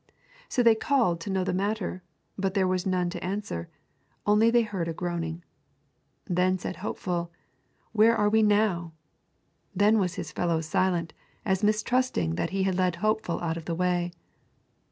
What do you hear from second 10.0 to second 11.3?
his fellow silent,